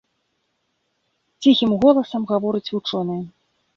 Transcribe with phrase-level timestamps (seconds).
[1.43, 3.19] Ціхім голасам гаворыць вучоны.